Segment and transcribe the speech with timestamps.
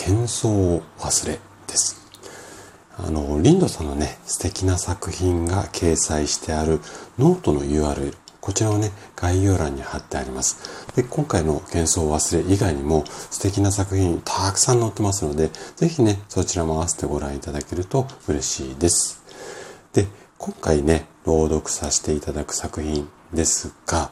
[0.00, 2.00] 喧騒を忘れです
[2.96, 6.80] あのリンドさんのね素敵な作品が掲載してある
[7.18, 10.90] ノートの URL こちらをね、概要欄に貼ってあります。
[10.96, 19.22] で、今回の喧騒忘れ以外にも素敵な作品たくさん載ってますので、ぜひね、そちらも合わせてご覧いただけると嬉しいです。
[19.92, 20.06] で、
[20.38, 24.10] 今回ね、朗読させていただく作品ですが、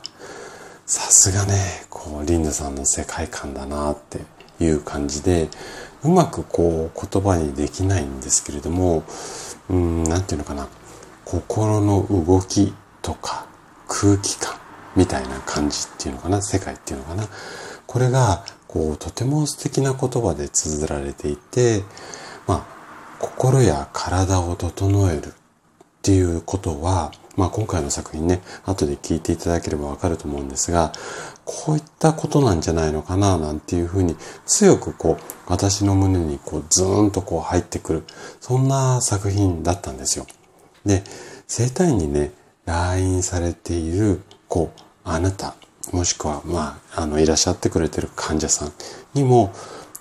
[0.84, 4.20] さすがね、こう、リンダさんの世界観だなって
[4.61, 5.48] いう感じで、
[6.05, 9.03] うまくこう、言葉にできないんですけれども、
[9.69, 10.69] うん、なんていうのかな、
[11.25, 13.47] 心の動きとか
[13.87, 14.55] 空気感
[14.97, 17.28] みたいな感じっていうのかな、世界っていうのかな。
[17.87, 21.84] これが、こう、とても素敵な言葉で綴られていて、
[22.47, 22.78] まあ、
[23.19, 25.33] 心や体を整えるっ
[26.03, 30.92] ていうことは、まあ今回の作品ね、後で聞いていただければわかると思うんですが、
[31.44, 38.03] こういったことなんじゃないのかな、なんていうふうに強くこう、私の胸にこう、ズーンとこう入ってくる、
[38.41, 40.27] そんな作品だったんですよ。
[40.84, 41.05] で、
[41.47, 42.33] 生体にね、
[42.64, 44.72] 来院されている子、
[45.05, 45.55] あなた、
[45.92, 48.72] もしくは、まあ、あの、いらっしゃってくれてる患者さん
[49.14, 49.53] にも、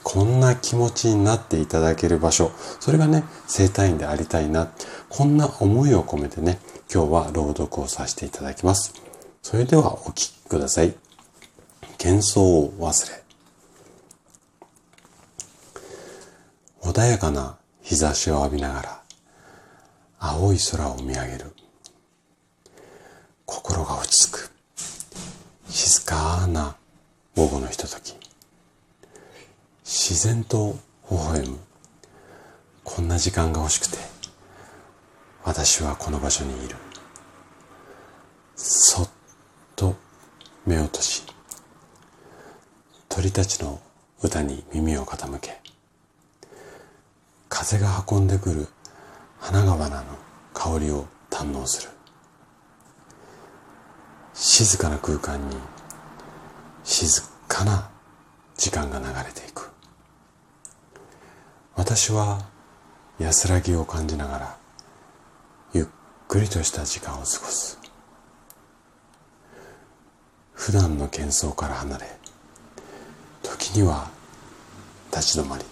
[0.10, 4.72] こんな気持ちになっていただける場所、それがね、生体院でありたいな、
[5.10, 8.94] こんな思いを込めてね、今日は朗読をさせていただきます。
[9.44, 10.96] それではお聴きください。
[12.02, 13.24] 幻想を忘れ。
[16.84, 19.02] 穏やかな日差しを浴びながら、
[20.20, 21.54] 青い空を見上げる。
[23.46, 24.52] 心が落ち着く。
[25.68, 26.78] 静かな
[27.36, 28.17] 午後のひととき。
[29.90, 30.78] 自然と
[31.10, 31.58] 微笑む。
[32.84, 33.98] こんな時間が欲しくて、
[35.46, 36.76] 私はこの場所にいる。
[38.58, 39.10] そっ
[39.78, 39.96] と
[40.66, 41.22] 目を閉じ、
[43.08, 43.80] 鳥たちの
[44.22, 45.62] 歌に耳を傾け、
[47.48, 48.68] 風が運んでくる
[49.40, 50.04] 花々の
[50.54, 51.90] 香りを堪能する。
[54.34, 55.56] 静かな空間に
[56.84, 57.90] 静かな
[58.58, 59.67] 時間が流れていく。
[61.90, 62.42] 私は
[63.18, 64.58] 安らぎを感じながら
[65.74, 65.86] ゆっ
[66.28, 67.80] くりとした時間を過ごす。
[70.52, 72.06] 普段の喧騒から離れ
[73.42, 74.12] 時には
[75.14, 75.64] 立ち止まり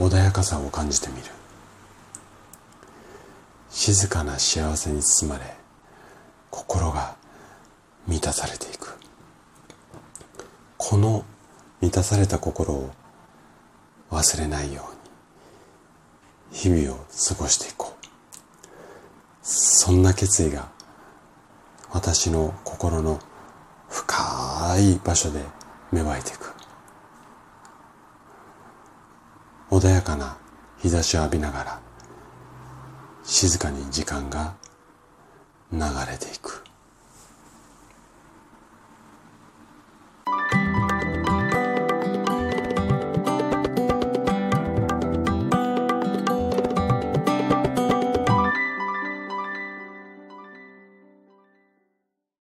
[0.00, 1.22] 穏やかさを感じてみる。
[3.70, 5.44] 静かな幸せに包まれ
[6.50, 7.14] 心が
[8.08, 8.98] 満たされていく。
[10.76, 11.24] この
[11.94, 12.90] 満たされた心を
[14.10, 14.82] 忘れないよ
[16.50, 18.06] うに日々を過ごしていこう。
[19.42, 20.72] そんな決意が
[21.92, 23.20] 私の心の
[23.88, 25.38] 深い場所で
[25.92, 26.52] 芽生えていく。
[29.70, 30.36] 穏やかな
[30.78, 31.80] 日差しを浴びながら
[33.22, 34.56] 静かに時間が
[35.70, 35.78] 流
[36.10, 36.63] れていく。